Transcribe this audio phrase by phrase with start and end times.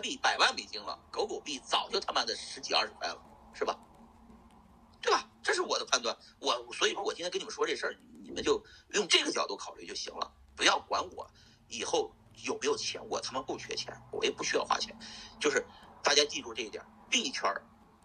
[0.00, 3.20] 币百万美金了，狗狗币早就他妈的十几二十块了，
[3.54, 3.78] 是吧？
[5.00, 5.28] 对吧？
[5.42, 6.16] 这是我的判断。
[6.40, 8.62] 我所以说我今天跟你们说这事儿，你们就
[8.94, 11.30] 用这个角度考虑就行了，不要管我
[11.68, 12.12] 以后
[12.44, 14.94] 有没有钱，我他妈不缺钱，我也不需要花钱。
[15.40, 15.64] 就是
[16.02, 17.48] 大家记住这一点，币圈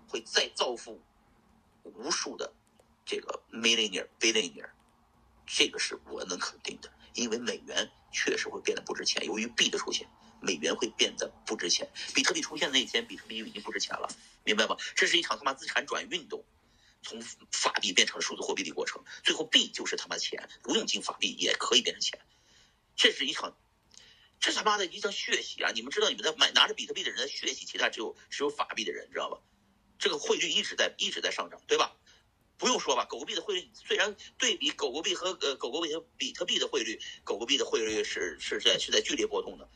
[0.07, 1.01] 会再造富
[1.83, 2.53] 无数的
[3.03, 4.69] 这个 millionaire billionaire，
[5.45, 10.07] 这个是我能肯定的，因为美元确实会变得不值钱，由于币的出现。
[10.43, 14.07] 美元会变得不值钱，比特币出现那一天，比特币就已经不值钱了，
[14.43, 14.75] 明白吗？
[14.95, 16.43] 这是一场他妈资产转运动，
[17.01, 17.21] 从
[17.51, 22.19] 法币变成了数字货币的过程，最后币就是他妈钱，不用进法币也可以变成钱，
[22.95, 23.57] 这是一场，
[24.39, 25.71] 这他妈的一场血洗啊！
[25.73, 29.39] 你们知道你们在买拿着比特币的人在血洗其他只有只有法币的人，知道吧？
[29.97, 31.95] 这个汇率一直在一直在上涨，对吧？
[32.55, 39.67] 不用说吧，狗狗币的汇率虽然对比狗狗币和呃狗狗币和比特币的汇率，狗狗币的汇率是是在是在剧烈波动的。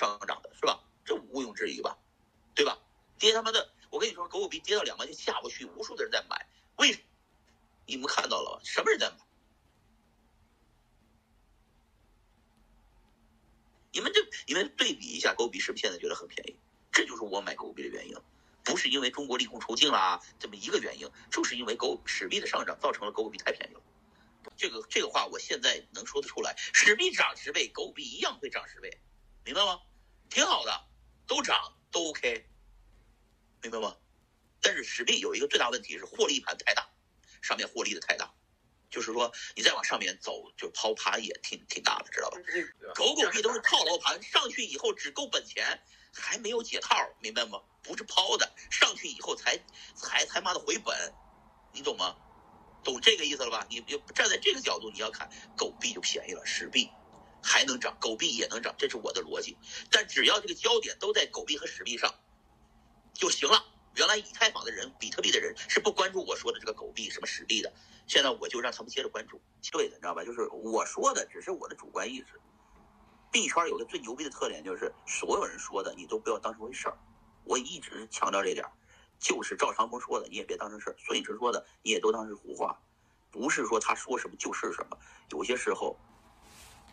[0.00, 0.82] 上涨的是吧？
[1.04, 1.98] 这毋庸置疑吧，
[2.54, 2.78] 对吧？
[3.18, 7.04] 跌他妈的，我跟你说，狗狗币跌到两万就下不去，无数的人在买，为？
[7.84, 8.60] 你们看到了吧？
[8.64, 9.16] 什么人在买？
[13.92, 16.56] 你们这，你们对比一下，狗币是不是现在觉得很便宜？
[16.90, 18.16] 这就是我买狗币的原因，
[18.64, 23.82] 不是因为中国利空出尽啦这么一个原因，就是因为狗史币的上涨造成了狗狗币太便宜了。
[24.56, 28.98] 这个这个话我现在能说得出来，史币涨十倍，狗币一样会涨十倍，
[29.44, 29.78] 明白吗？
[30.30, 30.86] 挺好的，
[31.26, 32.46] 都涨都 OK，
[33.62, 33.96] 明白吗？
[34.62, 36.88] 但是史币有一个最大问题是获利盘太大，
[37.42, 38.32] 上面获利的太大，
[38.88, 42.38] 就是说你再往上面走，就抛盘也挺挺大的，知道吧？
[42.94, 45.82] 狗狗币都是套牢盘，上去以后只够本钱，
[46.14, 47.60] 还没有解套，明白吗？
[47.82, 49.58] 不是抛的，上去以后才
[49.96, 51.12] 才才妈的回本，
[51.72, 52.14] 你懂吗？
[52.84, 53.66] 懂这个意思了吧？
[53.68, 56.88] 你你站在这个角度，你要看狗币就便宜了，史币。
[57.42, 59.56] 还能涨，狗币也能涨，这是我的逻辑。
[59.90, 62.14] 但只要这个焦点都在狗币和史币上
[63.12, 63.64] 就行了。
[63.96, 67.72] 原来以太坊的人、比特币的人是不关注我说的这个狗币什么史币的，
[68.06, 69.40] 现在我就让他们接着关注。
[69.72, 70.24] 对的，你知道吧？
[70.24, 72.40] 就是我说的只是我的主观意识。
[73.32, 76.96] 币圈有个最牛逼的特点，就是所有人说的你都不要当成回事儿。
[77.44, 78.64] 我一直强调这点，
[79.18, 82.80] 就是赵长鹏说的你也别当成事儿，孙宇晨说的你也都当是胡话，
[83.32, 84.96] 不是说他说什么就是什么。
[85.30, 85.98] 有些时候。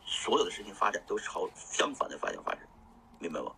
[0.07, 2.67] 所有的事情发展都朝相反的方向发展，
[3.19, 3.53] 明白吗？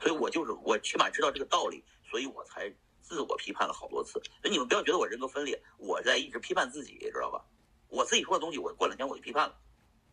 [0.00, 2.72] 所以我就是我起码知道这个道理，所以我才
[3.02, 4.12] 自我批判了好多次。
[4.40, 7.44] 所以你们不要觉得我人格分裂，我在一直批判自己，知道吧？
[7.88, 9.56] 我自己说的东西，我过两天我就批判了，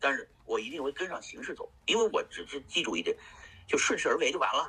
[0.00, 3.16] 但是我一定会跟上形势走，因为我只是记住一点，
[3.68, 4.68] 就顺势而为就完了。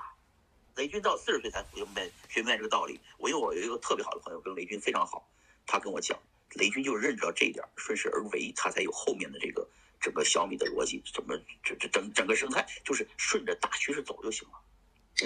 [0.76, 3.00] 雷军到四十岁才明白学明白这个道理。
[3.18, 5.28] 我因为我有一个特别好的朋友，跟雷军非常好，
[5.66, 6.20] 他跟我讲，
[6.56, 9.66] 雷军就是认知到这一点，顺势而为，他才有后面的这个。
[10.00, 14.54] 整个小米的逻辑怎么这这整整个生态就是顺着大趋势走就行了。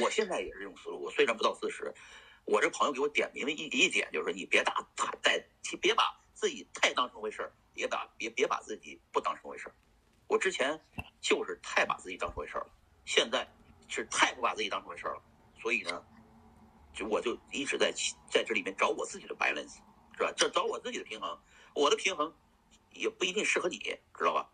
[0.01, 1.01] 我现在也是这种思路。
[1.03, 1.93] 我虽然不到四十，
[2.45, 5.43] 我这朋友给我点名了一一点，就是你别打太带，
[5.81, 6.03] 别把
[6.33, 9.75] 自己太当成回事儿，别把别别把自己不当成回事儿。
[10.27, 10.79] 我之前
[11.19, 12.69] 就是太把自己当成回事儿了，
[13.03, 13.47] 现在
[13.87, 15.21] 是太不把自己当成回事儿了。
[15.59, 16.05] 所以呢，
[16.93, 17.91] 就我就一直在
[18.29, 19.77] 在这里面找我自己的 balance，
[20.15, 20.31] 是吧？
[20.37, 21.37] 这找我自己的平衡，
[21.73, 22.31] 我的平衡
[22.93, 24.49] 也不一定适合你，知道吧？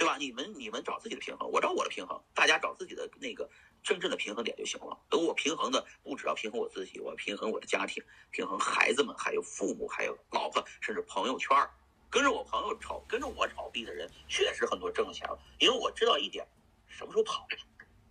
[0.00, 0.16] 对吧？
[0.18, 3.46] 你们你们找自己的平衡，我找我的平衡，大家找自己的那个
[3.82, 4.98] 真正的平衡点就行了。
[5.10, 11.70] 等我平衡的不只要平衡我自己，我平衡我的家庭，平衡孩子们，还有父母，还有老婆，甚至朋友圈儿。
[12.08, 15.38] 跟着我朋友炒，跟着我炒币的人，确实很多挣了钱了。
[15.58, 16.48] 因为我知道一点，
[16.88, 17.46] 什么时候跑？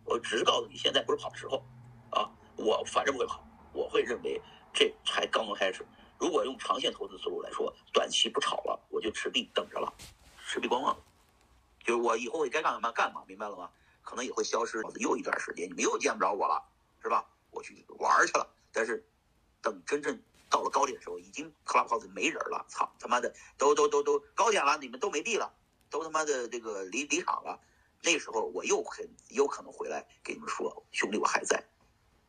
[0.05, 1.57] 我只是告诉你，现在不是跑的时候
[2.11, 2.29] 啊！
[2.55, 4.39] 我反正不会跑，我会认为
[4.71, 5.83] 这才刚刚开始。
[6.19, 9.91] 如果用长线投资思路来说，短期不炒了，我就持币等着了，
[10.45, 10.95] 持币观望。
[11.89, 13.67] 就是我以后会该干嘛干嘛，明白了吗？
[14.03, 16.63] 可能也会消失又一段时间，你们又见不着我了，
[17.01, 17.25] 是吧？
[17.49, 18.47] 我去玩去了。
[18.71, 19.03] 但是
[19.59, 25.51] 等真正到了高点的时候，已经 Clubhouse 没人了，操他妈的，都都都都高点了，你们都没币了，
[25.89, 27.59] 都他妈的这个离离场了。
[28.03, 31.65] 那时候我又很有可能回来给你们说，兄弟我还在，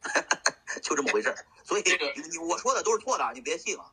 [0.82, 1.36] 就这么回事儿。
[1.64, 3.92] 所以你你我说的都是错的，你别信啊。